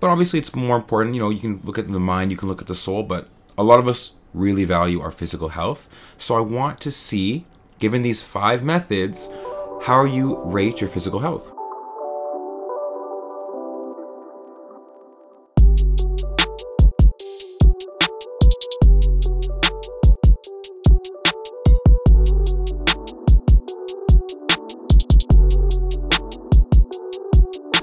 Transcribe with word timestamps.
But 0.00 0.10
obviously, 0.10 0.38
it's 0.38 0.54
more 0.54 0.76
important. 0.76 1.16
You 1.16 1.22
know, 1.22 1.30
you 1.30 1.40
can 1.40 1.60
look 1.64 1.76
at 1.76 1.90
the 1.90 1.98
mind, 1.98 2.30
you 2.30 2.36
can 2.36 2.48
look 2.48 2.60
at 2.60 2.68
the 2.68 2.74
soul, 2.74 3.02
but 3.02 3.28
a 3.56 3.64
lot 3.64 3.80
of 3.80 3.88
us 3.88 4.12
really 4.32 4.64
value 4.64 5.00
our 5.00 5.10
physical 5.10 5.48
health. 5.48 5.88
So 6.18 6.36
I 6.36 6.40
want 6.40 6.80
to 6.82 6.92
see, 6.92 7.46
given 7.80 8.02
these 8.02 8.22
five 8.22 8.62
methods, 8.62 9.28
how 9.82 10.04
you 10.04 10.40
rate 10.44 10.80
your 10.80 10.88
physical 10.88 11.18
health. 11.18 11.52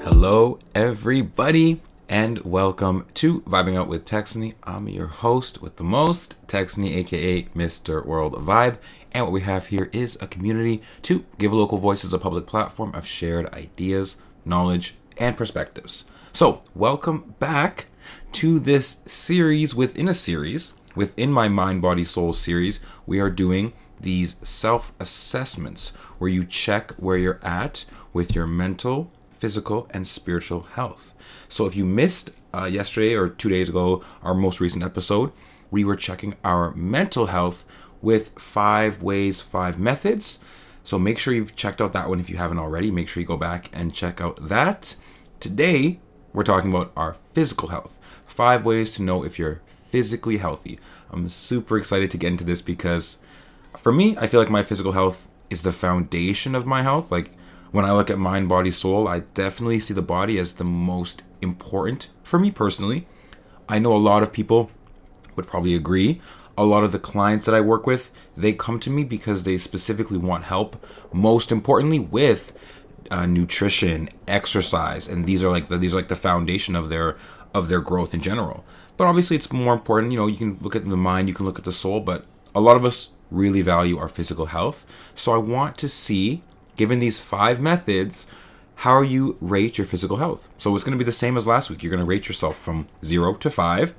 Hello, 0.02 0.58
everybody, 0.74 1.82
and 2.08 2.38
welcome 2.44 3.04
to 3.14 3.40
Vibing 3.42 3.76
Out 3.76 3.88
with 3.88 4.04
Texany. 4.04 4.54
I'm 4.62 4.88
your 4.88 5.08
host 5.08 5.60
with 5.60 5.76
the 5.76 5.84
most, 5.84 6.36
Texany, 6.46 6.94
aka 6.96 7.42
Mr. 7.54 8.04
World 8.04 8.34
Vibe. 8.34 8.78
And 9.12 9.24
what 9.24 9.32
we 9.32 9.40
have 9.40 9.66
here 9.66 9.90
is 9.92 10.16
a 10.20 10.26
community 10.26 10.82
to 11.02 11.24
give 11.38 11.52
local 11.52 11.78
voices 11.78 12.12
a 12.12 12.18
public 12.18 12.46
platform 12.46 12.94
of 12.94 13.06
shared 13.06 13.52
ideas, 13.52 14.20
knowledge, 14.44 14.94
and 15.16 15.36
perspectives. 15.36 16.04
So, 16.32 16.62
welcome 16.74 17.34
back 17.40 17.86
to 18.32 18.60
this 18.60 19.00
series 19.06 19.74
within 19.74 20.08
a 20.08 20.14
series. 20.14 20.74
Within 20.94 21.32
my 21.32 21.48
Mind, 21.48 21.82
Body, 21.82 22.04
Soul 22.04 22.32
series, 22.32 22.80
we 23.04 23.20
are 23.20 23.30
doing 23.30 23.72
these 24.00 24.36
self 24.42 24.92
assessments 25.00 25.90
where 26.18 26.30
you 26.30 26.44
check 26.44 26.92
where 26.92 27.16
you're 27.16 27.40
at 27.42 27.84
with 28.12 28.34
your 28.34 28.46
mental, 28.46 29.12
physical, 29.38 29.88
and 29.90 30.06
spiritual 30.06 30.62
health. 30.62 31.14
So 31.48 31.66
if 31.66 31.76
you 31.76 31.84
missed 31.84 32.30
uh, 32.54 32.64
yesterday 32.64 33.14
or 33.14 33.28
two 33.28 33.48
days 33.48 33.68
ago, 33.68 34.02
our 34.22 34.34
most 34.34 34.60
recent 34.60 34.84
episode, 34.84 35.32
we 35.70 35.84
were 35.84 35.96
checking 35.96 36.34
our 36.44 36.72
mental 36.74 37.26
health 37.26 37.64
with 38.00 38.30
five 38.38 39.02
ways, 39.02 39.40
five 39.40 39.78
methods. 39.78 40.38
So 40.84 40.98
make 40.98 41.18
sure 41.18 41.34
you've 41.34 41.56
checked 41.56 41.80
out 41.80 41.92
that 41.92 42.08
one 42.08 42.20
if 42.20 42.30
you 42.30 42.36
haven't 42.36 42.58
already. 42.58 42.90
Make 42.90 43.08
sure 43.08 43.20
you 43.20 43.26
go 43.26 43.36
back 43.36 43.70
and 43.72 43.92
check 43.94 44.20
out 44.20 44.48
that. 44.48 44.96
Today, 45.40 46.00
we're 46.32 46.44
talking 46.44 46.70
about 46.70 46.92
our 46.96 47.16
physical 47.32 47.68
health. 47.68 47.98
Five 48.26 48.64
ways 48.64 48.92
to 48.92 49.02
know 49.02 49.24
if 49.24 49.38
you're 49.38 49.62
physically 49.84 50.38
healthy. 50.38 50.78
I'm 51.10 51.28
super 51.28 51.78
excited 51.78 52.10
to 52.10 52.18
get 52.18 52.28
into 52.28 52.44
this 52.44 52.62
because 52.62 53.18
for 53.76 53.92
me, 53.92 54.16
I 54.18 54.26
feel 54.26 54.40
like 54.40 54.50
my 54.50 54.62
physical 54.62 54.92
health 54.92 55.28
is 55.50 55.62
the 55.62 55.72
foundation 55.72 56.54
of 56.54 56.66
my 56.66 56.82
health. 56.82 57.10
Like, 57.10 57.30
when 57.76 57.84
I 57.84 57.92
look 57.92 58.08
at 58.08 58.18
mind, 58.18 58.48
body, 58.48 58.70
soul, 58.70 59.06
I 59.06 59.20
definitely 59.20 59.80
see 59.80 59.92
the 59.92 60.00
body 60.00 60.38
as 60.38 60.54
the 60.54 60.64
most 60.64 61.22
important 61.42 62.08
for 62.22 62.38
me 62.38 62.50
personally. 62.50 63.06
I 63.68 63.78
know 63.78 63.94
a 63.94 63.98
lot 63.98 64.22
of 64.22 64.32
people 64.32 64.70
would 65.34 65.46
probably 65.46 65.74
agree. 65.74 66.22
A 66.56 66.64
lot 66.64 66.84
of 66.84 66.92
the 66.92 66.98
clients 66.98 67.44
that 67.44 67.54
I 67.54 67.60
work 67.60 67.86
with, 67.86 68.10
they 68.34 68.54
come 68.54 68.80
to 68.80 68.88
me 68.88 69.04
because 69.04 69.42
they 69.42 69.58
specifically 69.58 70.16
want 70.16 70.44
help, 70.44 70.82
most 71.12 71.52
importantly 71.52 71.98
with 71.98 72.54
uh, 73.10 73.26
nutrition, 73.26 74.08
exercise, 74.26 75.06
and 75.06 75.26
these 75.26 75.44
are 75.44 75.50
like 75.50 75.66
the, 75.66 75.76
these 75.76 75.92
are 75.92 75.98
like 75.98 76.08
the 76.08 76.16
foundation 76.16 76.74
of 76.74 76.88
their 76.88 77.18
of 77.52 77.68
their 77.68 77.82
growth 77.82 78.14
in 78.14 78.22
general. 78.22 78.64
But 78.96 79.06
obviously, 79.06 79.36
it's 79.36 79.52
more 79.52 79.74
important. 79.74 80.12
You 80.12 80.18
know, 80.18 80.28
you 80.28 80.38
can 80.38 80.56
look 80.62 80.76
at 80.76 80.88
the 80.88 80.96
mind, 80.96 81.28
you 81.28 81.34
can 81.34 81.44
look 81.44 81.58
at 81.58 81.66
the 81.66 81.72
soul, 81.72 82.00
but 82.00 82.24
a 82.54 82.60
lot 82.62 82.76
of 82.78 82.86
us 82.86 83.10
really 83.30 83.60
value 83.60 83.98
our 83.98 84.08
physical 84.08 84.46
health. 84.46 84.86
So 85.14 85.34
I 85.34 85.36
want 85.36 85.76
to 85.76 85.90
see 85.90 86.42
given 86.76 86.98
these 86.98 87.18
five 87.18 87.60
methods, 87.60 88.26
how 88.76 89.02
you 89.02 89.36
rate 89.40 89.78
your 89.78 89.86
physical 89.86 90.18
health. 90.18 90.48
So 90.58 90.74
it's 90.74 90.84
going 90.84 90.96
to 90.96 91.02
be 91.02 91.04
the 91.04 91.12
same 91.12 91.36
as 91.36 91.46
last 91.46 91.70
week. 91.70 91.82
You're 91.82 91.90
going 91.90 92.00
to 92.00 92.06
rate 92.06 92.28
yourself 92.28 92.56
from 92.56 92.88
zero 93.04 93.34
to 93.34 93.50
five 93.50 93.94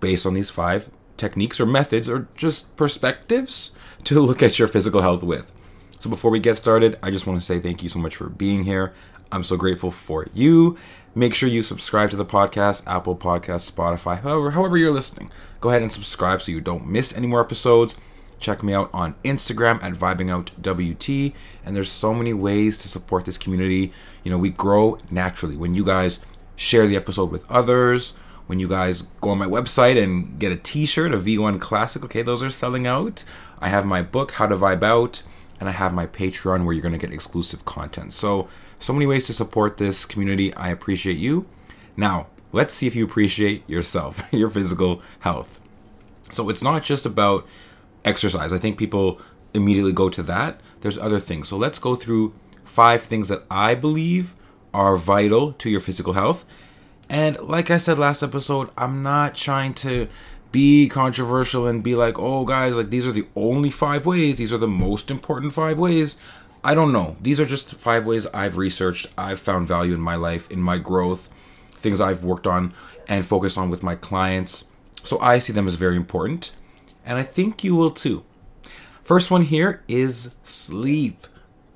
based 0.00 0.26
on 0.26 0.34
these 0.34 0.50
five 0.50 0.90
techniques 1.16 1.60
or 1.60 1.66
methods 1.66 2.08
or 2.08 2.28
just 2.34 2.74
perspectives 2.76 3.70
to 4.04 4.20
look 4.20 4.42
at 4.42 4.58
your 4.58 4.68
physical 4.68 5.02
health 5.02 5.22
with. 5.22 5.52
So 5.98 6.10
before 6.10 6.30
we 6.30 6.40
get 6.40 6.56
started, 6.56 6.98
I 7.02 7.10
just 7.10 7.26
want 7.26 7.40
to 7.40 7.46
say 7.46 7.60
thank 7.60 7.82
you 7.82 7.88
so 7.88 7.98
much 7.98 8.16
for 8.16 8.28
being 8.28 8.64
here. 8.64 8.92
I'm 9.32 9.42
so 9.42 9.56
grateful 9.56 9.90
for 9.90 10.26
you. 10.34 10.76
Make 11.14 11.34
sure 11.34 11.48
you 11.48 11.62
subscribe 11.62 12.10
to 12.10 12.16
the 12.16 12.26
podcast, 12.26 12.86
Apple 12.86 13.16
Podcast, 13.16 13.70
Spotify, 13.70 14.20
however, 14.20 14.50
however 14.50 14.76
you're 14.76 14.90
listening. 14.90 15.30
Go 15.60 15.70
ahead 15.70 15.82
and 15.82 15.90
subscribe 15.92 16.42
so 16.42 16.52
you 16.52 16.60
don't 16.60 16.86
miss 16.86 17.16
any 17.16 17.26
more 17.26 17.40
episodes. 17.40 17.94
Check 18.44 18.62
me 18.62 18.74
out 18.74 18.90
on 18.92 19.14
Instagram 19.24 19.82
at 19.82 19.94
vibingoutwt. 19.94 21.32
And 21.64 21.74
there's 21.74 21.90
so 21.90 22.12
many 22.12 22.34
ways 22.34 22.76
to 22.76 22.88
support 22.88 23.24
this 23.24 23.38
community. 23.38 23.90
You 24.22 24.30
know, 24.30 24.36
we 24.36 24.50
grow 24.50 24.98
naturally 25.10 25.56
when 25.56 25.72
you 25.72 25.82
guys 25.82 26.20
share 26.54 26.86
the 26.86 26.94
episode 26.94 27.30
with 27.30 27.50
others. 27.50 28.12
When 28.46 28.58
you 28.58 28.68
guys 28.68 29.00
go 29.22 29.30
on 29.30 29.38
my 29.38 29.46
website 29.46 30.00
and 30.00 30.38
get 30.38 30.52
a 30.52 30.56
T-shirt, 30.56 31.14
a 31.14 31.16
V1 31.16 31.58
Classic, 31.58 32.04
okay, 32.04 32.20
those 32.20 32.42
are 32.42 32.50
selling 32.50 32.86
out. 32.86 33.24
I 33.60 33.70
have 33.70 33.86
my 33.86 34.02
book, 34.02 34.32
How 34.32 34.46
to 34.46 34.56
Vibe 34.58 34.82
Out, 34.82 35.22
and 35.58 35.66
I 35.66 35.72
have 35.72 35.94
my 35.94 36.06
Patreon 36.06 36.66
where 36.66 36.74
you're 36.74 36.82
gonna 36.82 36.98
get 36.98 37.14
exclusive 37.14 37.64
content. 37.64 38.12
So, 38.12 38.46
so 38.78 38.92
many 38.92 39.06
ways 39.06 39.24
to 39.28 39.32
support 39.32 39.78
this 39.78 40.04
community. 40.04 40.52
I 40.52 40.68
appreciate 40.68 41.16
you. 41.16 41.46
Now, 41.96 42.26
let's 42.52 42.74
see 42.74 42.86
if 42.86 42.94
you 42.94 43.06
appreciate 43.06 43.66
yourself, 43.66 44.22
your 44.34 44.50
physical 44.50 45.00
health. 45.20 45.62
So 46.30 46.50
it's 46.50 46.62
not 46.62 46.82
just 46.82 47.06
about 47.06 47.46
exercise. 48.04 48.52
I 48.52 48.58
think 48.58 48.78
people 48.78 49.20
immediately 49.52 49.92
go 49.92 50.08
to 50.10 50.22
that. 50.24 50.60
There's 50.80 50.98
other 50.98 51.18
things. 51.18 51.48
So 51.48 51.56
let's 51.56 51.78
go 51.78 51.94
through 51.94 52.34
five 52.64 53.02
things 53.02 53.28
that 53.28 53.44
I 53.50 53.74
believe 53.74 54.34
are 54.72 54.96
vital 54.96 55.52
to 55.52 55.70
your 55.70 55.80
physical 55.80 56.12
health. 56.14 56.44
And 57.08 57.38
like 57.40 57.70
I 57.70 57.78
said 57.78 57.98
last 57.98 58.22
episode, 58.22 58.70
I'm 58.76 59.02
not 59.02 59.34
trying 59.34 59.74
to 59.74 60.08
be 60.50 60.88
controversial 60.88 61.66
and 61.66 61.82
be 61.82 61.94
like, 61.94 62.18
oh, 62.18 62.44
guys, 62.44 62.76
like 62.76 62.90
these 62.90 63.06
are 63.06 63.12
the 63.12 63.26
only 63.36 63.70
five 63.70 64.06
ways. 64.06 64.36
These 64.36 64.52
are 64.52 64.58
the 64.58 64.68
most 64.68 65.10
important 65.10 65.52
five 65.52 65.78
ways. 65.78 66.16
I 66.62 66.74
don't 66.74 66.92
know. 66.92 67.16
These 67.20 67.40
are 67.40 67.44
just 67.44 67.74
five 67.74 68.06
ways 68.06 68.26
I've 68.28 68.56
researched, 68.56 69.08
I've 69.18 69.38
found 69.38 69.68
value 69.68 69.94
in 69.94 70.00
my 70.00 70.14
life, 70.16 70.50
in 70.50 70.60
my 70.60 70.78
growth, 70.78 71.28
things 71.74 72.00
I've 72.00 72.24
worked 72.24 72.46
on 72.46 72.72
and 73.06 73.26
focused 73.26 73.58
on 73.58 73.68
with 73.68 73.82
my 73.82 73.94
clients. 73.96 74.64
So 75.02 75.20
I 75.20 75.38
see 75.40 75.52
them 75.52 75.66
as 75.66 75.74
very 75.74 75.96
important 75.96 76.52
and 77.04 77.18
I 77.18 77.22
think 77.22 77.62
you 77.62 77.74
will 77.74 77.90
too. 77.90 78.24
First 79.02 79.30
one 79.30 79.42
here 79.42 79.82
is 79.86 80.34
sleep. 80.42 81.26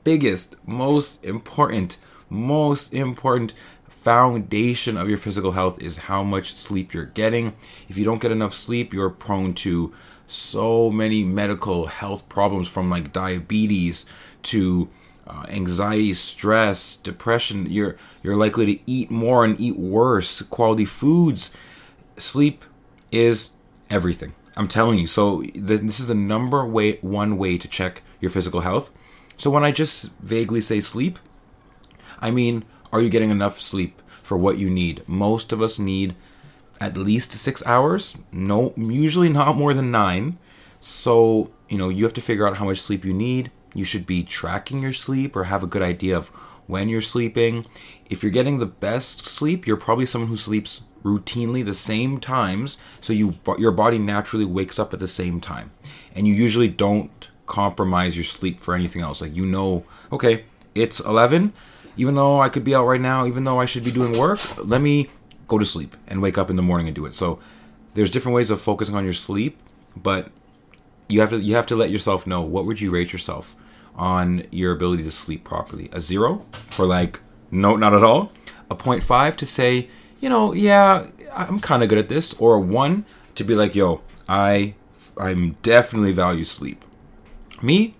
Biggest, 0.02 0.56
most 0.66 1.24
important, 1.24 1.98
most 2.30 2.94
important 2.94 3.52
foundation 3.88 4.96
of 4.96 5.08
your 5.08 5.18
physical 5.18 5.52
health 5.52 5.82
is 5.82 5.98
how 5.98 6.22
much 6.22 6.54
sleep 6.54 6.94
you're 6.94 7.04
getting. 7.04 7.54
If 7.88 7.98
you 7.98 8.04
don't 8.04 8.22
get 8.22 8.32
enough 8.32 8.54
sleep, 8.54 8.94
you're 8.94 9.10
prone 9.10 9.52
to 9.54 9.92
so 10.26 10.90
many 10.90 11.24
medical 11.24 11.86
health 11.86 12.28
problems 12.28 12.68
from 12.68 12.88
like 12.88 13.12
diabetes 13.12 14.06
to 14.44 14.88
uh, 15.26 15.44
anxiety, 15.48 16.14
stress, 16.14 16.96
depression. 16.96 17.66
You're 17.70 17.96
you're 18.22 18.36
likely 18.36 18.76
to 18.76 18.80
eat 18.86 19.10
more 19.10 19.44
and 19.44 19.60
eat 19.60 19.76
worse 19.76 20.40
quality 20.42 20.86
foods. 20.86 21.50
Sleep 22.16 22.64
is 23.12 23.50
everything. 23.90 24.32
I'm 24.58 24.68
telling 24.68 24.98
you. 24.98 25.06
So 25.06 25.44
this 25.54 26.00
is 26.00 26.08
the 26.08 26.14
number 26.16 26.66
way 26.66 26.98
one 27.00 27.38
way 27.38 27.56
to 27.56 27.68
check 27.68 28.02
your 28.20 28.30
physical 28.30 28.60
health. 28.60 28.90
So 29.36 29.50
when 29.50 29.64
I 29.64 29.70
just 29.70 30.10
vaguely 30.16 30.60
say 30.60 30.80
sleep, 30.80 31.20
I 32.20 32.32
mean, 32.32 32.64
are 32.92 33.00
you 33.00 33.08
getting 33.08 33.30
enough 33.30 33.60
sleep 33.60 34.02
for 34.08 34.36
what 34.36 34.58
you 34.58 34.68
need? 34.68 35.08
Most 35.08 35.52
of 35.52 35.62
us 35.62 35.78
need 35.78 36.16
at 36.80 36.96
least 36.96 37.30
six 37.30 37.64
hours. 37.66 38.16
No, 38.32 38.74
usually 38.76 39.28
not 39.28 39.56
more 39.56 39.72
than 39.74 39.92
nine. 39.92 40.38
So 40.80 41.50
you 41.68 41.78
know 41.78 41.88
you 41.88 42.02
have 42.04 42.14
to 42.14 42.20
figure 42.20 42.46
out 42.46 42.56
how 42.56 42.64
much 42.64 42.80
sleep 42.80 43.04
you 43.04 43.14
need. 43.14 43.52
You 43.74 43.84
should 43.84 44.06
be 44.06 44.24
tracking 44.24 44.82
your 44.82 44.92
sleep 44.92 45.36
or 45.36 45.44
have 45.44 45.62
a 45.62 45.68
good 45.68 45.82
idea 45.82 46.16
of 46.16 46.32
when 46.68 46.88
you're 46.88 47.00
sleeping. 47.00 47.66
If 48.08 48.22
you're 48.22 48.30
getting 48.30 48.60
the 48.60 48.66
best 48.66 49.26
sleep, 49.26 49.66
you're 49.66 49.76
probably 49.76 50.06
someone 50.06 50.30
who 50.30 50.36
sleeps 50.36 50.82
routinely 51.02 51.64
the 51.64 51.74
same 51.74 52.18
times 52.18 52.76
so 53.00 53.12
you 53.12 53.34
your 53.56 53.70
body 53.70 53.98
naturally 53.98 54.44
wakes 54.44 54.78
up 54.78 54.92
at 54.92 55.00
the 55.00 55.08
same 55.08 55.40
time. 55.40 55.72
And 56.14 56.28
you 56.28 56.34
usually 56.34 56.68
don't 56.68 57.30
compromise 57.46 58.16
your 58.16 58.24
sleep 58.24 58.60
for 58.60 58.74
anything 58.74 59.02
else. 59.02 59.20
Like 59.20 59.34
you 59.34 59.44
know 59.44 59.84
okay 60.12 60.44
it's 60.74 61.00
11 61.00 61.52
even 61.96 62.14
though 62.14 62.40
I 62.40 62.48
could 62.48 62.62
be 62.62 62.74
out 62.74 62.86
right 62.86 63.00
now 63.00 63.26
even 63.26 63.44
though 63.44 63.58
I 63.58 63.64
should 63.64 63.84
be 63.84 63.90
doing 63.90 64.16
work 64.18 64.38
let 64.64 64.80
me 64.80 65.08
go 65.48 65.58
to 65.58 65.64
sleep 65.64 65.96
and 66.06 66.20
wake 66.20 66.36
up 66.36 66.50
in 66.50 66.56
the 66.56 66.62
morning 66.62 66.86
and 66.86 66.94
do 66.94 67.06
it. 67.06 67.14
So 67.14 67.38
there's 67.94 68.10
different 68.10 68.36
ways 68.36 68.50
of 68.50 68.60
focusing 68.60 68.94
on 68.94 69.04
your 69.04 69.14
sleep 69.14 69.58
but 69.96 70.30
you 71.08 71.20
have 71.20 71.30
to 71.30 71.38
you 71.40 71.54
have 71.54 71.66
to 71.66 71.76
let 71.76 71.90
yourself 71.90 72.26
know 72.26 72.42
what 72.42 72.66
would 72.66 72.80
you 72.80 72.90
rate 72.90 73.12
yourself 73.12 73.56
on 73.98 74.44
your 74.50 74.72
ability 74.72 75.02
to 75.02 75.10
sleep 75.10 75.44
properly 75.44 75.90
a 75.92 76.00
0 76.00 76.46
for 76.52 76.86
like 76.86 77.20
no 77.50 77.76
not 77.76 77.92
at 77.92 78.02
all 78.02 78.32
a 78.70 78.76
0.5 78.76 79.36
to 79.36 79.44
say 79.44 79.88
you 80.20 80.28
know, 80.28 80.52
yeah, 80.52 81.06
I'm 81.32 81.58
kind 81.58 81.82
of 81.82 81.88
good 81.88 81.98
at 81.98 82.08
this, 82.08 82.34
or 82.34 82.54
a 82.54 82.60
one 82.60 83.04
to 83.34 83.44
be 83.44 83.54
like, 83.54 83.74
yo, 83.74 84.00
I 84.28 84.74
I'm 85.18 85.52
definitely 85.62 86.12
value 86.12 86.44
sleep. 86.44 86.84
Me, 87.62 87.96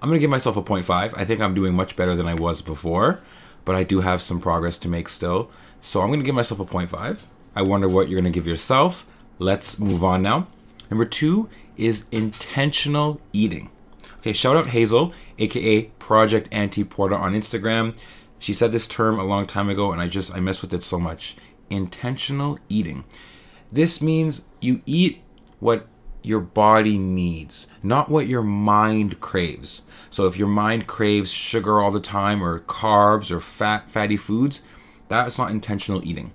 I'm 0.00 0.08
gonna 0.08 0.18
give 0.18 0.30
myself 0.30 0.56
a 0.56 0.62
0.5. 0.62 1.12
I 1.16 1.24
think 1.24 1.40
I'm 1.40 1.54
doing 1.54 1.74
much 1.74 1.96
better 1.96 2.14
than 2.14 2.28
I 2.28 2.34
was 2.34 2.62
before, 2.62 3.20
but 3.64 3.74
I 3.74 3.82
do 3.82 4.00
have 4.00 4.22
some 4.22 4.40
progress 4.40 4.78
to 4.78 4.88
make 4.88 5.08
still. 5.08 5.50
So 5.80 6.00
I'm 6.00 6.08
to 6.12 6.24
give 6.24 6.34
myself 6.34 6.60
a 6.60 6.64
0.5. 6.64 7.24
I 7.54 7.62
wonder 7.62 7.88
what 7.88 8.08
you're 8.08 8.20
to 8.22 8.30
give 8.30 8.46
yourself. 8.46 9.06
Let's 9.38 9.78
move 9.78 10.02
on 10.02 10.22
now. 10.22 10.48
Number 10.90 11.04
two 11.04 11.48
is 11.76 12.04
intentional 12.10 13.20
eating. 13.32 13.70
Okay, 14.26 14.32
shout 14.32 14.56
out 14.56 14.66
Hazel, 14.66 15.14
aka 15.38 15.82
Project 16.00 16.48
Anti 16.50 16.82
Porter 16.82 17.14
on 17.14 17.32
Instagram. 17.32 17.96
She 18.40 18.52
said 18.52 18.72
this 18.72 18.88
term 18.88 19.20
a 19.20 19.24
long 19.24 19.46
time 19.46 19.68
ago, 19.68 19.92
and 19.92 20.02
I 20.02 20.08
just 20.08 20.34
I 20.34 20.40
mess 20.40 20.62
with 20.62 20.74
it 20.74 20.82
so 20.82 20.98
much. 20.98 21.36
Intentional 21.70 22.58
eating. 22.68 23.04
This 23.70 24.02
means 24.02 24.48
you 24.60 24.82
eat 24.84 25.22
what 25.60 25.86
your 26.24 26.40
body 26.40 26.98
needs, 26.98 27.68
not 27.84 28.08
what 28.08 28.26
your 28.26 28.42
mind 28.42 29.20
craves. 29.20 29.82
So 30.10 30.26
if 30.26 30.36
your 30.36 30.48
mind 30.48 30.88
craves 30.88 31.30
sugar 31.30 31.80
all 31.80 31.92
the 31.92 32.00
time 32.00 32.42
or 32.42 32.58
carbs 32.58 33.30
or 33.30 33.38
fat 33.38 33.88
fatty 33.92 34.16
foods, 34.16 34.60
that's 35.06 35.38
not 35.38 35.52
intentional 35.52 36.04
eating. 36.04 36.32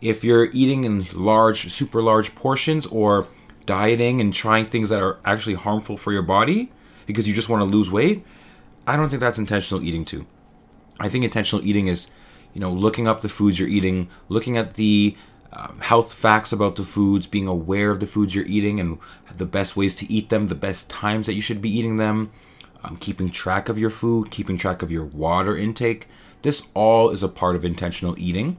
If 0.00 0.24
you're 0.24 0.50
eating 0.52 0.82
in 0.82 1.04
large, 1.14 1.70
super 1.70 2.02
large 2.02 2.34
portions 2.34 2.84
or 2.86 3.28
dieting 3.64 4.20
and 4.20 4.34
trying 4.34 4.64
things 4.64 4.88
that 4.88 5.00
are 5.00 5.20
actually 5.24 5.54
harmful 5.54 5.96
for 5.96 6.12
your 6.12 6.22
body 6.22 6.72
because 7.08 7.26
you 7.26 7.34
just 7.34 7.48
want 7.48 7.62
to 7.62 7.64
lose 7.64 7.90
weight, 7.90 8.24
I 8.86 8.96
don't 8.96 9.08
think 9.08 9.20
that's 9.20 9.38
intentional 9.38 9.82
eating 9.82 10.04
too. 10.04 10.26
I 11.00 11.08
think 11.08 11.24
intentional 11.24 11.66
eating 11.66 11.86
is, 11.86 12.08
you 12.52 12.60
know, 12.60 12.70
looking 12.70 13.08
up 13.08 13.22
the 13.22 13.28
foods 13.28 13.58
you're 13.58 13.68
eating, 13.68 14.08
looking 14.28 14.58
at 14.58 14.74
the 14.74 15.16
um, 15.52 15.80
health 15.80 16.12
facts 16.12 16.52
about 16.52 16.76
the 16.76 16.82
foods, 16.82 17.26
being 17.26 17.48
aware 17.48 17.90
of 17.90 18.00
the 18.00 18.06
foods 18.06 18.34
you're 18.34 18.46
eating 18.46 18.78
and 18.78 18.98
the 19.34 19.46
best 19.46 19.74
ways 19.74 19.94
to 19.96 20.12
eat 20.12 20.28
them, 20.28 20.48
the 20.48 20.54
best 20.54 20.90
times 20.90 21.26
that 21.26 21.32
you 21.32 21.40
should 21.40 21.62
be 21.62 21.70
eating 21.70 21.96
them, 21.96 22.30
um, 22.84 22.98
keeping 22.98 23.30
track 23.30 23.70
of 23.70 23.78
your 23.78 23.90
food, 23.90 24.30
keeping 24.30 24.58
track 24.58 24.82
of 24.82 24.92
your 24.92 25.06
water 25.06 25.56
intake. 25.56 26.08
This 26.42 26.68
all 26.74 27.08
is 27.08 27.22
a 27.22 27.28
part 27.28 27.56
of 27.56 27.64
intentional 27.64 28.14
eating. 28.18 28.58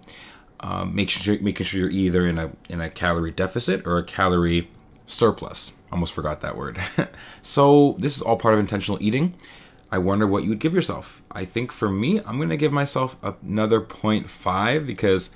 Um, 0.62 0.94
making 0.94 1.22
sure 1.22 1.40
making 1.40 1.66
sure 1.66 1.80
you're 1.80 1.90
either 1.90 2.26
in 2.28 2.38
a 2.38 2.52
in 2.68 2.82
a 2.82 2.90
calorie 2.90 3.32
deficit 3.32 3.88
or 3.88 3.98
a 3.98 4.04
calorie 4.04 4.70
surplus. 5.08 5.72
Almost 5.92 6.14
forgot 6.14 6.42
that 6.42 6.56
word. 6.56 6.80
so 7.42 7.96
this 8.00 8.16
is 8.16 8.22
all 8.22 8.38
part 8.38 8.54
of 8.54 8.60
intentional 8.60 9.02
eating. 9.02 9.36
I 9.92 9.98
wonder 9.98 10.28
what 10.28 10.44
you 10.44 10.50
would 10.50 10.60
give 10.60 10.74
yourself. 10.74 11.24
I 11.32 11.46
think 11.46 11.72
for 11.72 11.90
me, 11.90 12.20
I'm 12.20 12.38
going 12.38 12.50
to 12.50 12.58
give 12.58 12.72
myself 12.72 13.18
another 13.24 13.82
0.5 13.82 14.86
because 14.86 15.32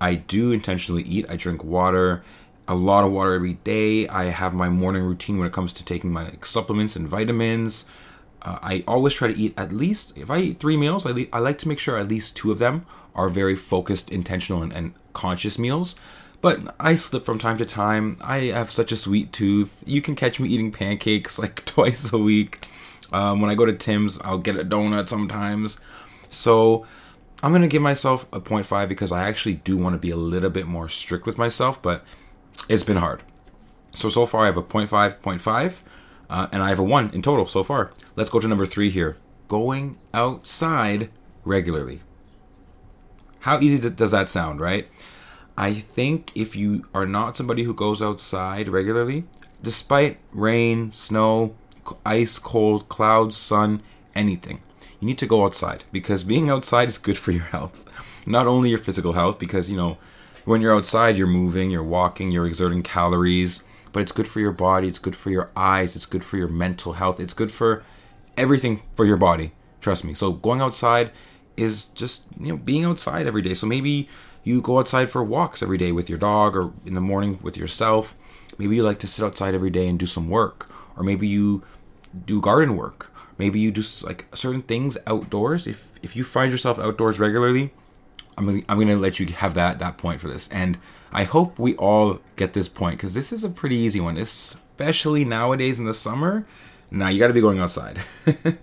I 0.00 0.14
do 0.14 0.52
intentionally 0.52 1.02
eat. 1.02 1.26
I 1.28 1.36
drink 1.36 1.64
water, 1.64 2.22
a 2.68 2.74
lot 2.76 3.04
of 3.04 3.10
water 3.10 3.34
every 3.34 3.54
day. 3.54 4.06
I 4.06 4.24
have 4.24 4.54
my 4.54 4.68
morning 4.68 5.02
routine 5.02 5.38
when 5.38 5.48
it 5.48 5.52
comes 5.52 5.72
to 5.74 5.84
taking 5.84 6.12
my 6.12 6.32
supplements 6.42 6.94
and 6.94 7.08
vitamins. 7.08 7.86
Uh, 8.42 8.58
I 8.62 8.84
always 8.86 9.14
try 9.14 9.32
to 9.32 9.38
eat 9.38 9.54
at 9.56 9.72
least, 9.72 10.16
if 10.16 10.30
I 10.30 10.38
eat 10.38 10.60
three 10.60 10.76
meals, 10.76 11.04
I, 11.04 11.10
le- 11.10 11.26
I 11.32 11.40
like 11.40 11.58
to 11.58 11.68
make 11.68 11.80
sure 11.80 11.96
at 11.96 12.08
least 12.08 12.36
two 12.36 12.52
of 12.52 12.58
them 12.58 12.86
are 13.16 13.28
very 13.28 13.56
focused, 13.56 14.10
intentional, 14.12 14.62
and, 14.62 14.72
and 14.72 14.94
conscious 15.12 15.58
meals. 15.58 15.96
But 16.40 16.74
I 16.78 16.94
slip 16.94 17.24
from 17.24 17.38
time 17.38 17.58
to 17.58 17.64
time. 17.64 18.18
I 18.20 18.38
have 18.38 18.70
such 18.70 18.92
a 18.92 18.96
sweet 18.96 19.32
tooth. 19.32 19.82
You 19.86 20.02
can 20.02 20.14
catch 20.14 20.38
me 20.38 20.48
eating 20.48 20.70
pancakes 20.70 21.38
like 21.40 21.64
twice 21.64 22.12
a 22.12 22.18
week. 22.18 22.66
Um, 23.12 23.40
when 23.40 23.50
I 23.50 23.54
go 23.54 23.64
to 23.64 23.72
Tim's, 23.72 24.18
I'll 24.22 24.38
get 24.38 24.56
a 24.56 24.64
donut 24.64 25.08
sometimes. 25.08 25.80
So 26.28 26.86
I'm 27.42 27.52
going 27.52 27.62
to 27.62 27.68
give 27.68 27.82
myself 27.82 28.26
a 28.32 28.40
0.5 28.40 28.88
because 28.88 29.12
I 29.12 29.28
actually 29.28 29.54
do 29.54 29.76
want 29.76 29.94
to 29.94 29.98
be 29.98 30.10
a 30.10 30.16
little 30.16 30.50
bit 30.50 30.66
more 30.66 30.88
strict 30.88 31.26
with 31.26 31.38
myself, 31.38 31.80
but 31.80 32.04
it's 32.68 32.84
been 32.84 32.96
hard. 32.96 33.22
So, 33.94 34.08
so 34.08 34.26
far 34.26 34.42
I 34.42 34.46
have 34.46 34.56
a 34.56 34.62
0.5, 34.62 35.20
0.5, 35.20 35.80
uh, 36.28 36.48
and 36.52 36.62
I 36.62 36.68
have 36.68 36.78
a 36.78 36.82
1 36.82 37.10
in 37.10 37.22
total 37.22 37.46
so 37.46 37.62
far. 37.62 37.92
Let's 38.14 38.30
go 38.30 38.40
to 38.40 38.48
number 38.48 38.66
3 38.66 38.90
here. 38.90 39.16
Going 39.48 39.98
outside 40.12 41.10
regularly. 41.44 42.00
How 43.40 43.60
easy 43.60 43.88
does 43.88 44.10
that 44.10 44.28
sound, 44.28 44.60
right? 44.60 44.88
I 45.56 45.72
think 45.72 46.32
if 46.34 46.54
you 46.54 46.86
are 46.94 47.06
not 47.06 47.36
somebody 47.36 47.62
who 47.62 47.72
goes 47.72 48.02
outside 48.02 48.68
regularly, 48.68 49.24
despite 49.62 50.18
rain, 50.32 50.92
snow, 50.92 51.54
ice, 52.04 52.38
cold, 52.38 52.88
clouds, 52.88 53.36
sun, 53.36 53.82
anything, 54.14 54.60
you 55.00 55.06
need 55.06 55.18
to 55.18 55.26
go 55.26 55.44
outside 55.44 55.84
because 55.92 56.24
being 56.24 56.50
outside 56.50 56.88
is 56.88 56.98
good 56.98 57.16
for 57.16 57.30
your 57.30 57.44
health. 57.44 57.84
Not 58.26 58.46
only 58.46 58.70
your 58.70 58.78
physical 58.78 59.14
health, 59.14 59.38
because, 59.38 59.70
you 59.70 59.76
know, 59.76 59.98
when 60.44 60.60
you're 60.60 60.74
outside, 60.74 61.16
you're 61.16 61.26
moving, 61.26 61.70
you're 61.70 61.82
walking, 61.82 62.30
you're 62.32 62.46
exerting 62.46 62.82
calories, 62.82 63.62
but 63.92 64.00
it's 64.02 64.12
good 64.12 64.28
for 64.28 64.40
your 64.40 64.52
body, 64.52 64.88
it's 64.88 64.98
good 64.98 65.16
for 65.16 65.30
your 65.30 65.50
eyes, 65.56 65.96
it's 65.96 66.06
good 66.06 66.24
for 66.24 66.36
your 66.36 66.48
mental 66.48 66.94
health, 66.94 67.18
it's 67.18 67.34
good 67.34 67.50
for 67.50 67.82
everything 68.36 68.82
for 68.94 69.04
your 69.04 69.16
body. 69.16 69.52
Trust 69.80 70.04
me. 70.04 70.12
So 70.12 70.32
going 70.32 70.60
outside 70.60 71.12
is 71.56 71.84
just, 71.84 72.24
you 72.38 72.48
know, 72.48 72.56
being 72.56 72.84
outside 72.84 73.26
every 73.26 73.42
day. 73.42 73.54
So 73.54 73.66
maybe 73.66 74.08
you 74.46 74.60
go 74.60 74.78
outside 74.78 75.10
for 75.10 75.24
walks 75.24 75.60
every 75.60 75.76
day 75.76 75.90
with 75.90 76.08
your 76.08 76.18
dog 76.18 76.56
or 76.56 76.72
in 76.84 76.94
the 76.94 77.00
morning 77.00 77.40
with 77.42 77.56
yourself. 77.56 78.14
Maybe 78.58 78.76
you 78.76 78.84
like 78.84 79.00
to 79.00 79.08
sit 79.08 79.24
outside 79.24 79.56
every 79.56 79.70
day 79.70 79.88
and 79.88 79.98
do 79.98 80.06
some 80.06 80.30
work, 80.30 80.70
or 80.96 81.02
maybe 81.02 81.26
you 81.26 81.64
do 82.24 82.40
garden 82.40 82.76
work, 82.76 83.12
maybe 83.38 83.58
you 83.58 83.72
do 83.72 83.82
like 84.04 84.26
certain 84.32 84.62
things 84.62 84.96
outdoors. 85.04 85.66
If 85.66 85.90
if 86.00 86.14
you 86.14 86.22
find 86.22 86.52
yourself 86.52 86.78
outdoors 86.78 87.18
regularly 87.18 87.72
i'm 88.38 88.46
gonna, 88.46 88.62
I'm 88.68 88.78
gonna 88.78 88.96
let 88.96 89.18
you 89.18 89.26
have 89.26 89.54
that 89.54 89.78
that 89.80 89.98
point 89.98 90.20
for 90.20 90.28
this. 90.28 90.48
And 90.48 90.78
i 91.12 91.24
hope 91.24 91.58
we 91.58 91.74
all 91.76 92.20
get 92.36 92.52
this 92.52 92.68
point 92.68 92.98
because 92.98 93.14
this 93.14 93.32
is 93.32 93.42
a 93.42 93.48
pretty 93.48 93.76
easy 93.76 94.00
one 94.00 94.16
especially 94.16 95.24
nowadays 95.24 95.78
in 95.78 95.86
the 95.86 95.94
summer. 95.94 96.46
Now 96.88 97.08
you 97.08 97.18
got 97.18 97.26
to 97.26 97.32
be 97.34 97.40
going 97.40 97.58
outside. 97.58 97.98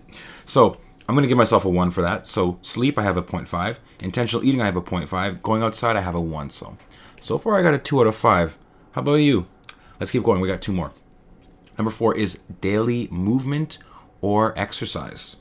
So 0.46 0.78
i'm 1.08 1.16
gonna 1.16 1.28
give 1.28 1.38
myself 1.38 1.66
a 1.66 1.70
1 1.70 1.92
for 1.92 2.02
that 2.02 2.28
so 2.28 2.60
sleep 2.62 2.98
i 2.98 3.04
have 3.04 3.18
a 3.18 3.24
0.5 3.24 3.78
intentional 4.02 4.44
eating 4.44 4.62
i 4.62 4.66
have 4.66 4.76
a 4.76 4.82
0.5 4.82 5.42
going 5.42 5.64
outside 5.64 5.96
i 5.96 6.02
have 6.02 6.16
a 6.16 6.22
1 6.22 6.50
so 6.50 6.78
so 7.22 7.38
far 7.38 7.58
i 7.58 7.62
got 7.62 7.74
a 7.74 7.80
2 7.80 8.02
out 8.02 8.08
of 8.08 8.16
5 8.16 8.58
how 8.94 9.02
about 9.02 9.16
you 9.16 9.48
let's 10.00 10.12
keep 10.12 10.24
going 10.24 10.42
we 10.42 10.48
got 10.48 10.62
two 10.62 10.74
more 10.74 10.92
number 11.78 11.92
four 11.92 12.16
is 12.16 12.40
daily 12.62 13.08
movement 13.12 13.80
or 14.24 14.58
exercise. 14.58 15.36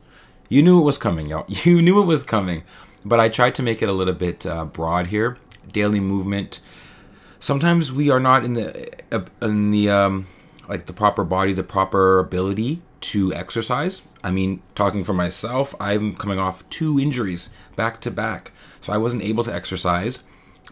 You 0.49 0.61
knew 0.61 0.81
it 0.81 0.85
was 0.85 0.99
coming, 0.99 1.29
y'all. 1.29 1.47
You 1.65 1.81
knew 1.81 2.03
it 2.03 2.05
was 2.05 2.25
coming. 2.25 2.65
But 3.05 3.20
I 3.20 3.29
tried 3.29 3.55
to 3.55 3.62
make 3.62 3.81
it 3.81 3.88
a 3.88 3.93
little 3.93 4.12
bit 4.15 4.44
uh, 4.44 4.65
broad 4.67 5.06
here. 5.06 5.38
Daily 5.73 6.00
movement. 6.00 6.61
Sometimes 7.41 7.93
we 7.93 8.11
are 8.11 8.20
not 8.20 8.44
in 8.44 8.53
the 8.55 8.88
uh, 9.12 9.25
in 9.41 9.70
the 9.70 9.88
um, 9.88 10.26
like 10.69 10.87
the 10.87 10.93
proper 10.93 11.25
body, 11.25 11.53
the 11.53 11.62
proper 11.62 12.19
ability 12.19 12.82
to 13.02 13.32
exercise. 13.34 14.02
I 14.22 14.31
mean, 14.31 14.62
talking 14.75 15.04
for 15.04 15.12
myself, 15.12 15.75
I'm 15.81 16.14
coming 16.14 16.38
off 16.38 16.69
two 16.70 16.99
injuries 16.99 17.50
back 17.76 18.00
to 18.02 18.10
back, 18.10 18.52
so 18.81 18.93
I 18.93 18.99
wasn't 18.99 19.22
able 19.22 19.44
to 19.44 19.54
exercise. 19.54 20.25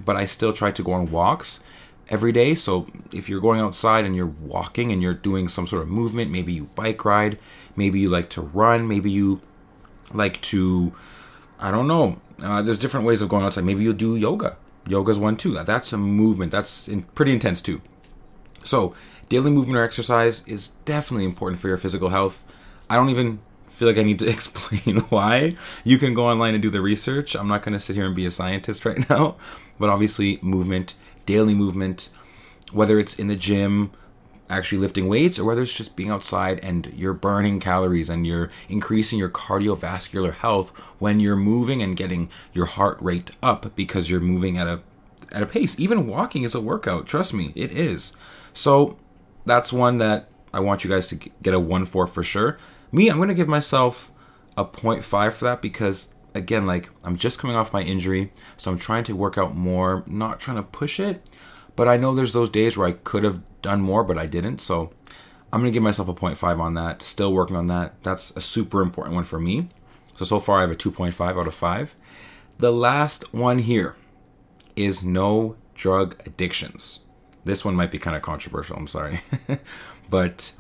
But 0.05 0.17
I 0.17 0.25
still 0.25 0.53
tried 0.53 0.77
to 0.77 0.83
go 0.83 0.93
on 0.93 1.11
walks 1.11 1.61
every 2.09 2.33
day. 2.33 2.55
So 2.55 2.89
if 3.13 3.29
you're 3.29 3.41
going 3.41 3.61
outside 3.61 4.05
and 4.05 4.17
you're 4.17 4.27
walking 4.27 4.91
and 4.93 5.03
you're 5.03 5.15
doing 5.15 5.49
some 5.49 5.67
sort 5.67 5.83
of 5.83 5.89
movement, 5.89 6.31
maybe 6.31 6.53
you 6.53 6.65
bike 6.75 7.05
ride, 7.05 7.39
maybe 7.77 8.01
you 8.01 8.09
like 8.09 8.31
to 8.31 8.41
run, 8.41 8.89
maybe 8.89 9.11
you 9.11 9.41
like 10.13 10.41
to, 10.43 10.93
I 11.59 11.71
don't 11.71 11.87
know. 11.87 12.21
Uh, 12.43 12.63
there's 12.63 12.79
different 12.79 13.07
ways 13.07 13.23
of 13.23 13.29
going 13.29 13.45
outside. 13.45 13.65
Maybe 13.65 13.83
you'll 13.85 13.93
do 13.93 14.17
yoga. 14.17 14.57
Yoga's 14.87 15.19
one 15.19 15.37
too. 15.37 15.63
That's 15.63 15.93
a 15.93 15.99
movement. 15.99 16.51
That's 16.51 16.89
in, 16.89 17.03
pretty 17.03 17.33
intense 17.33 17.61
too. 17.61 17.81
So 18.63 18.95
daily 19.31 19.51
movement 19.51 19.79
or 19.79 19.85
exercise 19.85 20.47
is 20.47 20.71
definitely 20.85 21.25
important 21.25 21.61
for 21.61 21.69
your 21.69 21.79
physical 21.79 22.11
health. 22.11 22.45
I 22.91 22.97
don't 22.97 23.09
even 23.09 23.41
feel 23.71 23.89
like 23.89 23.97
I 23.97 24.03
need 24.03 24.19
to 24.19 24.29
explain 24.29 24.99
why. 25.09 25.57
You 25.85 25.97
can 25.97 26.13
go 26.13 26.27
online 26.27 26.53
and 26.53 26.63
do 26.63 26.69
the 26.69 26.83
research. 26.83 27.35
I'm 27.35 27.49
not 27.49 27.63
going 27.63 27.73
to 27.73 27.81
sit 27.81 27.97
here 27.97 28.05
and 28.05 28.15
be 28.15 28.27
a 28.27 28.31
scientist 28.31 28.85
right 28.85 29.09
now, 29.09 29.37
but 29.79 29.89
obviously, 29.89 30.39
movement 30.43 30.95
daily 31.27 31.55
movement, 31.55 32.09
whether 32.73 32.99
it's 32.99 33.17
in 33.17 33.29
the 33.29 33.37
gym, 33.37 33.93
actually 34.49 34.79
lifting 34.79 35.07
weights, 35.07 35.39
or 35.39 35.45
whether 35.45 35.63
it's 35.63 35.73
just 35.73 35.95
being 35.95 36.11
outside 36.11 36.59
and 36.61 36.93
you're 36.97 37.15
burning 37.15 37.61
calories 37.61 38.09
and 38.09 38.27
you're 38.27 38.51
increasing 38.69 39.17
your 39.17 39.29
cardiovascular 39.29 40.35
health 40.35 40.71
when 40.99 41.21
you're 41.21 41.37
moving 41.37 41.83
and 41.83 41.97
getting 41.97 42.29
your 42.53 42.67
heart 42.67 43.01
rate 43.01 43.31
up 43.45 43.77
because 43.77 44.11
you're 44.11 44.21
moving 44.21 44.59
at 44.59 44.67
a 44.67 44.81
at 45.31 45.43
a 45.43 45.47
pace. 45.47 45.79
Even 45.79 46.09
walking 46.09 46.43
is 46.43 46.57
a 46.57 46.61
workout. 46.61 47.07
Trust 47.07 47.33
me, 47.33 47.53
it 47.55 47.71
is. 47.71 48.13
So 48.53 48.99
that's 49.51 49.73
one 49.73 49.97
that 49.97 50.29
I 50.55 50.61
want 50.61 50.85
you 50.85 50.91
guys 50.91 51.09
to 51.09 51.17
get 51.17 51.55
a 51.55 51.61
one 51.61 51.85
for 51.85 52.07
for 52.07 52.23
sure. 52.23 52.57
Me, 52.93 53.09
I'm 53.09 53.19
gonna 53.19 53.35
give 53.35 53.49
myself 53.49 54.13
a 54.57 54.65
0.5 54.65 55.33
for 55.33 55.45
that 55.45 55.61
because 55.61 56.09
again, 56.35 56.67
like 56.67 56.91
I'm 57.05 57.17
just 57.17 57.39
coming 57.39 57.57
off 57.57 57.73
my 57.73 57.83
injury, 57.83 58.33
so 58.57 58.71
I'm 58.71 58.79
trying 58.79 59.05
to 59.05 59.17
work 59.17 59.37
out 59.37 59.57
more, 59.57 60.05
not 60.07 60.39
trying 60.39 60.57
to 60.57 60.63
push 60.63 61.01
it. 61.01 61.29
But 61.75 61.89
I 61.89 61.97
know 61.97 62.15
there's 62.15 62.33
those 62.33 62.51
days 62.51 62.77
where 62.77 62.89
I 62.89 62.93
could 62.93 63.25
have 63.25 63.43
done 63.63 63.81
more, 63.81 64.05
but 64.05 64.19
I 64.19 64.27
didn't. 64.27 64.59
So 64.59 64.93
I'm 65.53 65.61
gonna 65.61 65.73
give 65.73 65.83
myself 65.83 66.09
a 66.09 66.15
0.5 66.15 66.61
on 66.61 66.75
that. 66.75 67.03
Still 67.03 67.33
working 67.33 67.57
on 67.57 67.67
that. 67.67 68.03
That's 68.03 68.31
a 68.37 68.41
super 68.41 68.83
important 68.83 69.17
one 69.17 69.25
for 69.25 69.41
me. 69.41 69.69
So 70.15 70.25
so 70.25 70.39
far 70.39 70.59
I 70.59 70.63
have 70.63 70.71
a 70.71 70.77
2.5 70.77 71.21
out 71.21 71.47
of 71.47 71.55
5. 71.55 71.97
The 72.59 72.73
last 72.73 73.35
one 73.35 73.59
here 73.61 73.97
is 74.77 75.03
no 75.03 75.57
drug 75.75 76.21
addictions. 76.27 77.01
This 77.51 77.65
one 77.65 77.75
might 77.75 77.91
be 77.91 77.99
kind 77.99 78.17
of 78.17 78.23
controversial, 78.23 78.77
I'm 78.77 78.87
sorry. 78.87 79.21
but 80.11 80.53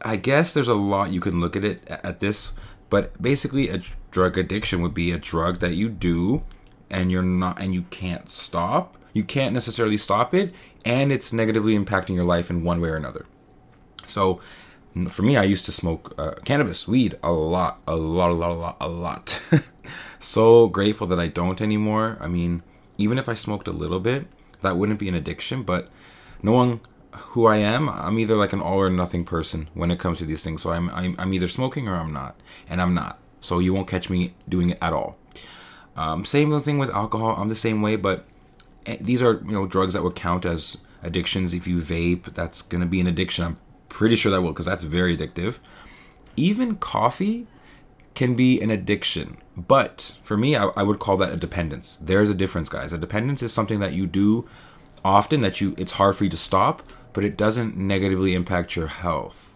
I 0.00 0.16
guess 0.16 0.54
there's 0.54 0.68
a 0.68 0.74
lot 0.74 1.12
you 1.12 1.20
can 1.20 1.40
look 1.40 1.54
at 1.54 1.64
it 1.64 1.86
at 1.86 2.20
this 2.20 2.54
but 2.94 3.20
basically, 3.20 3.70
a 3.70 3.80
drug 4.12 4.38
addiction 4.38 4.80
would 4.82 4.94
be 4.94 5.10
a 5.10 5.18
drug 5.18 5.58
that 5.58 5.74
you 5.74 5.88
do 5.88 6.44
and 6.88 7.10
you're 7.10 7.22
not 7.22 7.60
and 7.60 7.74
you 7.74 7.82
can't 7.90 8.30
stop, 8.30 8.96
you 9.12 9.24
can't 9.24 9.52
necessarily 9.52 9.96
stop 9.96 10.32
it 10.32 10.54
and 10.84 11.10
it's 11.10 11.32
negatively 11.32 11.76
impacting 11.76 12.14
your 12.14 12.24
life 12.24 12.50
in 12.50 12.62
one 12.62 12.80
way 12.80 12.90
or 12.90 12.94
another. 12.94 13.26
So 14.06 14.40
for 15.08 15.22
me, 15.22 15.36
I 15.36 15.42
used 15.42 15.64
to 15.64 15.72
smoke 15.72 16.14
uh, 16.16 16.34
cannabis, 16.44 16.86
weed, 16.86 17.18
a 17.20 17.32
lot, 17.32 17.80
a 17.88 17.96
lot, 17.96 18.30
a 18.30 18.34
lot, 18.34 18.50
a 18.50 18.54
lot, 18.54 18.76
a 18.80 18.88
lot. 18.88 19.42
so 20.20 20.68
grateful 20.68 21.08
that 21.08 21.18
I 21.18 21.26
don't 21.26 21.60
anymore. 21.60 22.16
I 22.20 22.28
mean, 22.28 22.62
even 22.96 23.18
if 23.18 23.28
I 23.28 23.34
smoked 23.34 23.66
a 23.66 23.72
little 23.72 23.98
bit, 23.98 24.28
that 24.60 24.76
wouldn't 24.76 25.00
be 25.00 25.08
an 25.08 25.16
addiction. 25.16 25.64
But 25.64 25.90
knowing 26.44 26.78
who 27.12 27.46
I 27.46 27.56
am, 27.56 27.88
I'm 27.88 28.18
either 28.18 28.36
like 28.36 28.52
an 28.52 28.60
all 28.60 28.78
or 28.78 28.90
nothing 28.90 29.24
person 29.24 29.68
when 29.72 29.90
it 29.90 29.98
comes 29.98 30.18
to 30.18 30.26
these 30.26 30.44
things. 30.44 30.62
So 30.62 30.70
I'm, 30.70 30.90
I'm, 30.90 31.16
I'm 31.18 31.32
either 31.32 31.48
smoking 31.48 31.88
or 31.88 31.94
I'm 31.94 32.12
not, 32.12 32.38
and 32.68 32.82
I'm 32.82 32.92
not. 32.92 33.18
So 33.40 33.58
you 33.58 33.72
won't 33.72 33.88
catch 33.88 34.10
me 34.10 34.34
doing 34.48 34.70
it 34.70 34.78
at 34.82 34.92
all. 34.92 35.16
Um, 35.96 36.24
same 36.24 36.60
thing 36.60 36.78
with 36.78 36.90
alcohol. 36.90 37.34
I'm 37.36 37.48
the 37.48 37.54
same 37.54 37.80
way, 37.80 37.96
but 37.96 38.26
eh, 38.84 38.98
these 39.00 39.22
are 39.22 39.34
you 39.46 39.52
know 39.52 39.66
drugs 39.66 39.94
that 39.94 40.02
would 40.02 40.16
count 40.16 40.44
as 40.44 40.76
addictions. 41.02 41.54
If 41.54 41.66
you 41.66 41.78
vape, 41.78 42.34
that's 42.34 42.62
gonna 42.62 42.86
be 42.86 43.00
an 43.00 43.06
addiction. 43.06 43.44
I'm 43.44 43.58
pretty 43.88 44.16
sure 44.16 44.30
that 44.32 44.42
will 44.42 44.52
because 44.52 44.66
that's 44.66 44.84
very 44.84 45.16
addictive. 45.16 45.58
Even 46.36 46.76
coffee 46.76 47.46
can 48.14 48.34
be 48.34 48.60
an 48.60 48.70
addiction, 48.70 49.38
but 49.56 50.16
for 50.22 50.36
me, 50.36 50.56
I, 50.56 50.66
I 50.76 50.82
would 50.82 50.98
call 50.98 51.16
that 51.18 51.32
a 51.32 51.36
dependence. 51.36 51.98
There's 52.02 52.28
a 52.28 52.34
difference, 52.34 52.68
guys. 52.68 52.92
A 52.92 52.98
dependence 52.98 53.42
is 53.42 53.52
something 53.52 53.78
that 53.80 53.92
you 53.92 54.06
do 54.06 54.46
often 55.04 55.42
that 55.42 55.60
you 55.60 55.74
it's 55.76 55.92
hard 55.92 56.16
for 56.16 56.24
you 56.24 56.30
to 56.30 56.36
stop, 56.36 56.82
but 57.12 57.24
it 57.24 57.36
doesn't 57.36 57.76
negatively 57.76 58.34
impact 58.34 58.76
your 58.76 58.88
health, 58.88 59.52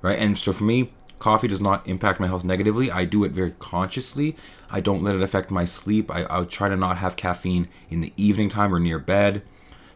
right? 0.00 0.18
And 0.18 0.36
so 0.36 0.52
for 0.52 0.64
me, 0.64 0.92
coffee 1.18 1.48
does 1.48 1.60
not 1.60 1.86
impact 1.86 2.18
my 2.18 2.26
health 2.26 2.44
negatively. 2.44 2.90
I 2.90 3.04
do 3.04 3.24
it 3.24 3.32
very 3.32 3.52
consciously. 3.52 4.36
I 4.70 4.80
don't 4.80 5.02
let 5.02 5.14
it 5.14 5.22
affect 5.22 5.50
my 5.50 5.64
sleep. 5.64 6.10
I, 6.10 6.26
I 6.28 6.44
try 6.44 6.68
to 6.68 6.76
not 6.76 6.98
have 6.98 7.16
caffeine 7.16 7.68
in 7.88 8.00
the 8.00 8.12
evening 8.16 8.48
time 8.48 8.74
or 8.74 8.80
near 8.80 8.98
bed. 8.98 9.42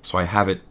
So 0.02 0.18
I 0.18 0.24
have 0.24 0.48
it 0.48 0.62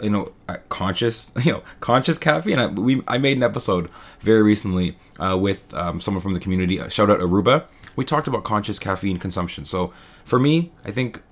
you 0.00 0.10
know 0.10 0.32
conscious 0.68 1.32
you 1.44 1.52
know 1.52 1.62
conscious 1.80 2.18
caffeine 2.18 2.58
I, 2.58 2.66
we 2.66 3.02
I 3.08 3.18
made 3.18 3.36
an 3.36 3.42
episode 3.42 3.90
very 4.20 4.42
recently 4.42 4.96
uh, 5.18 5.36
with 5.36 5.74
um, 5.74 6.00
someone 6.00 6.22
from 6.22 6.34
the 6.34 6.40
community 6.40 6.80
uh, 6.80 6.88
shout 6.88 7.10
out 7.10 7.18
Aruba 7.18 7.64
we 7.96 8.04
talked 8.04 8.28
about 8.28 8.44
conscious 8.44 8.78
caffeine 8.78 9.18
consumption 9.18 9.64
so 9.64 9.92
for 10.24 10.38
me 10.38 10.72
I 10.84 10.90
think 10.92 11.22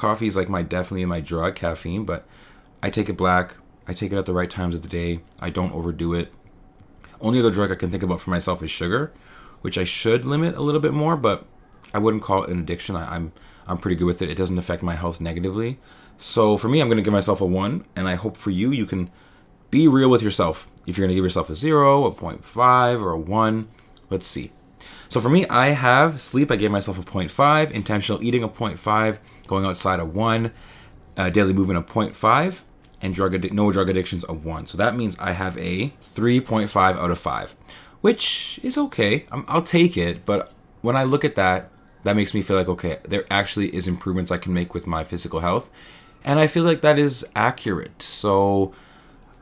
coffee 0.00 0.26
is 0.26 0.36
like 0.36 0.48
my 0.48 0.62
definitely 0.62 1.04
my 1.06 1.20
drug 1.20 1.54
caffeine 1.54 2.04
but 2.04 2.26
I 2.82 2.90
take 2.90 3.08
it 3.08 3.16
black. 3.16 3.56
I 3.86 3.92
take 3.92 4.12
it 4.12 4.18
at 4.18 4.26
the 4.26 4.32
right 4.32 4.50
times 4.50 4.74
of 4.74 4.82
the 4.82 4.88
day. 4.88 5.20
I 5.40 5.50
don't 5.50 5.72
overdo 5.72 6.14
it. 6.14 6.32
Only 7.20 7.38
other 7.38 7.50
drug 7.50 7.70
I 7.70 7.74
can 7.74 7.90
think 7.90 8.02
about 8.02 8.20
for 8.20 8.30
myself 8.30 8.62
is 8.62 8.70
sugar 8.70 9.12
which 9.60 9.76
I 9.76 9.84
should 9.84 10.24
limit 10.24 10.56
a 10.56 10.62
little 10.62 10.80
bit 10.80 10.94
more 10.94 11.16
but 11.16 11.46
I 11.92 11.98
wouldn't 11.98 12.22
call 12.22 12.44
it 12.44 12.50
an 12.50 12.60
addiction. 12.60 12.96
I, 12.96 13.14
I'm 13.14 13.32
I'm 13.66 13.78
pretty 13.78 13.96
good 13.96 14.06
with 14.06 14.22
it. 14.22 14.30
It 14.30 14.36
doesn't 14.36 14.58
affect 14.58 14.82
my 14.82 14.96
health 14.96 15.20
negatively. 15.20 15.78
So 16.18 16.56
for 16.56 16.68
me, 16.68 16.80
I'm 16.80 16.88
going 16.88 16.98
to 16.98 17.02
give 17.02 17.12
myself 17.12 17.40
a 17.40 17.46
one, 17.46 17.84
and 17.96 18.08
I 18.08 18.14
hope 18.14 18.36
for 18.36 18.50
you, 18.50 18.70
you 18.70 18.84
can 18.84 19.10
be 19.70 19.88
real 19.88 20.10
with 20.10 20.22
yourself. 20.22 20.68
If 20.86 20.98
you're 20.98 21.06
going 21.06 21.14
to 21.14 21.14
give 21.14 21.24
yourself 21.24 21.50
a 21.50 21.56
zero, 21.56 22.04
a 22.04 22.12
0.5, 22.12 23.00
or 23.00 23.12
a 23.12 23.18
one, 23.18 23.68
let's 24.10 24.26
see. 24.26 24.52
So 25.10 25.20
for 25.20 25.28
me, 25.28 25.46
I 25.48 25.70
have 25.70 26.20
sleep. 26.20 26.50
I 26.50 26.56
gave 26.56 26.70
myself 26.70 26.98
a 26.98 27.02
0.5, 27.02 27.70
intentional 27.72 28.24
eating 28.24 28.42
a 28.42 28.48
0.5, 28.48 29.18
going 29.46 29.66
outside 29.66 30.00
a 30.00 30.04
one, 30.04 30.52
uh, 31.16 31.28
daily 31.30 31.52
movement 31.52 31.78
a 31.78 31.82
0.5, 31.92 32.62
and 33.02 33.12
drug 33.12 33.52
no 33.52 33.70
drug 33.72 33.90
addictions 33.90 34.24
a 34.28 34.32
one. 34.32 34.66
So 34.66 34.78
that 34.78 34.96
means 34.96 35.18
I 35.18 35.32
have 35.32 35.58
a 35.58 35.92
3.5 36.14 36.76
out 36.76 37.10
of 37.10 37.18
five, 37.18 37.56
which 38.00 38.60
is 38.62 38.78
okay. 38.78 39.26
i 39.30 39.42
I'll 39.48 39.62
take 39.62 39.96
it. 39.96 40.24
But 40.24 40.52
when 40.80 40.96
I 40.96 41.02
look 41.02 41.24
at 41.24 41.34
that, 41.34 41.70
that 42.04 42.16
makes 42.16 42.32
me 42.32 42.40
feel 42.40 42.56
like 42.56 42.68
okay, 42.68 42.98
there 43.02 43.26
actually 43.30 43.74
is 43.74 43.86
improvements 43.86 44.30
I 44.30 44.38
can 44.38 44.54
make 44.54 44.72
with 44.72 44.86
my 44.86 45.04
physical 45.04 45.40
health 45.40 45.68
and 46.24 46.38
I 46.38 46.46
feel 46.46 46.64
like 46.64 46.82
that 46.82 46.98
is 46.98 47.26
accurate. 47.34 48.02
So 48.02 48.72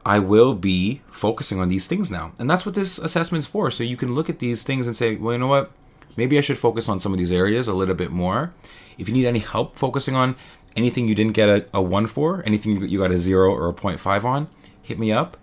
I 0.09 0.19
will 0.19 0.55
be 0.55 1.03
focusing 1.11 1.61
on 1.61 1.69
these 1.69 1.87
things 1.87 2.11
now. 2.11 2.33
And 2.39 2.49
that's 2.49 2.65
what 2.65 2.75
this 2.75 2.97
assessment's 2.97 3.47
for. 3.47 3.71
So 3.71 3.85
you 3.85 3.99
can 3.99 4.15
look 4.15 4.31
at 4.31 4.39
these 4.39 4.65
things 4.65 4.87
and 4.87 4.97
say, 4.97 5.17
well, 5.17 5.35
you 5.35 5.39
know 5.39 5.49
what? 5.49 5.71
Maybe 6.17 6.39
I 6.39 6.41
should 6.41 6.57
focus 6.57 6.89
on 6.89 6.99
some 6.99 7.13
of 7.13 7.19
these 7.19 7.31
areas 7.31 7.69
a 7.69 7.75
little 7.75 7.95
bit 7.95 8.11
more. 8.11 8.55
If 8.97 9.07
you 9.07 9.15
need 9.15 9.27
any 9.27 9.41
help 9.41 9.77
focusing 9.77 10.15
on 10.15 10.35
anything 10.77 11.09
you 11.09 11.15
didn't 11.15 11.35
get 11.35 11.51
a, 11.51 11.67
a 11.75 11.83
1 11.83 12.07
for, 12.07 12.43
anything 12.47 12.81
you 12.81 12.99
got 12.99 13.11
a 13.11 13.19
0 13.19 13.53
or 13.53 13.69
a 13.69 13.75
0.5 13.75 14.25
on, 14.25 14.49
hit 14.81 14.99
me 14.99 15.13
up. 15.13 15.37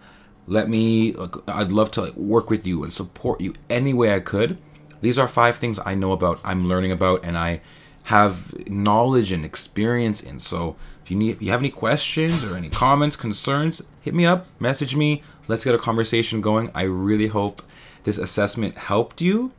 Let 0.47 0.67
me, 0.67 1.15
I'd 1.47 1.71
love 1.71 1.91
to 1.91 2.11
work 2.15 2.49
with 2.49 2.65
you 2.65 2.83
and 2.83 2.91
support 2.91 3.41
you 3.41 3.53
any 3.69 3.93
way 3.93 4.15
I 4.15 4.19
could. 4.19 4.57
These 4.99 5.19
are 5.19 5.27
five 5.27 5.57
things 5.57 5.79
I 5.85 5.93
know 5.93 6.11
about, 6.11 6.41
I'm 6.43 6.67
learning 6.67 6.91
about, 6.91 7.23
and 7.23 7.37
I 7.37 7.61
have 8.05 8.67
knowledge 8.67 9.31
and 9.31 9.45
experience 9.45 10.21
in. 10.21 10.39
So 10.39 10.75
if 11.05 11.11
you 11.11 11.17
need, 11.17 11.29
if 11.35 11.41
you 11.43 11.51
have 11.51 11.59
any 11.59 11.69
questions 11.69 12.43
or 12.43 12.57
any 12.57 12.67
comments, 12.67 13.15
concerns, 13.15 13.83
hit 14.01 14.15
me 14.15 14.25
up, 14.25 14.47
message 14.59 14.95
me. 14.95 15.21
Let's 15.47 15.63
get 15.63 15.75
a 15.75 15.77
conversation 15.77 16.41
going. 16.41 16.71
I 16.73 16.81
really 16.81 17.27
hope 17.27 17.61
this 18.05 18.17
assessment 18.17 18.75
helped 18.75 19.21
you 19.21 19.51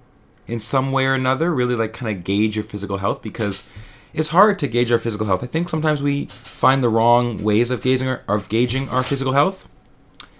in 0.48 0.58
some 0.58 0.90
way 0.90 1.06
or 1.06 1.14
another. 1.14 1.54
Really, 1.54 1.76
like 1.76 1.92
kind 1.92 2.16
of 2.16 2.24
gauge 2.24 2.56
your 2.56 2.64
physical 2.64 2.98
health 2.98 3.22
because 3.22 3.70
it's 4.12 4.30
hard 4.30 4.58
to 4.58 4.66
gauge 4.66 4.90
our 4.90 4.98
physical 4.98 5.28
health. 5.28 5.44
I 5.44 5.46
think 5.46 5.68
sometimes 5.68 6.02
we 6.02 6.24
find 6.24 6.82
the 6.82 6.88
wrong 6.88 7.36
ways 7.36 7.70
of 7.70 7.80
gauging 7.80 8.08
our, 8.08 8.22
of 8.26 8.48
gauging 8.48 8.88
our 8.88 9.04
physical 9.04 9.32
health. 9.32 9.68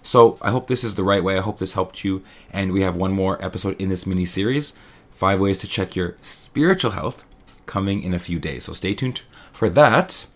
So 0.03 0.39
I 0.43 0.51
hope 0.51 0.67
this 0.67 0.83
is 0.83 0.97
the 0.97 1.05
right 1.05 1.23
way. 1.23 1.39
I 1.39 1.43
hope 1.43 1.61
this 1.61 1.75
helped 1.75 2.03
you. 2.03 2.25
And 2.53 2.73
we 2.73 2.81
have 2.81 2.97
one 2.97 3.13
more 3.13 3.41
episode 3.41 3.81
in 3.81 3.91
this 3.91 4.09
mini 4.09 4.25
series: 4.25 4.77
five 5.13 5.39
ways 5.39 5.59
to 5.59 5.69
check 5.69 5.95
your 5.95 6.17
spiritual 6.21 6.91
health 6.91 7.25
coming 7.67 8.03
in 8.03 8.13
a 8.13 8.19
few 8.19 8.41
days. 8.41 8.65
So 8.65 8.73
stay 8.73 8.93
tuned 8.93 9.23
for 9.53 9.69
that. 9.69 10.27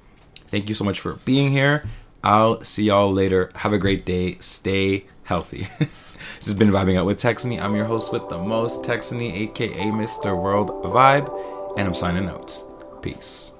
Thank 0.50 0.68
you 0.68 0.74
so 0.74 0.84
much 0.84 1.00
for 1.00 1.14
being 1.24 1.50
here. 1.50 1.84
I'll 2.22 2.60
see 2.62 2.84
y'all 2.84 3.12
later. 3.12 3.50
Have 3.56 3.72
a 3.72 3.78
great 3.78 4.04
day. 4.04 4.36
Stay 4.40 5.06
healthy. 5.24 5.68
this 5.78 6.46
has 6.46 6.54
been 6.54 6.70
Vibing 6.70 6.98
Out 6.98 7.06
with 7.06 7.20
Texany. 7.20 7.60
I'm 7.60 7.76
your 7.76 7.86
host 7.86 8.12
with 8.12 8.28
the 8.28 8.36
most, 8.36 8.82
Texany, 8.82 9.32
aka 9.32 9.84
Mr. 9.86 10.36
World 10.36 10.70
Vibe, 10.84 11.78
and 11.78 11.86
I'm 11.86 11.94
signing 11.94 12.28
out. 12.28 12.62
Peace. 13.00 13.52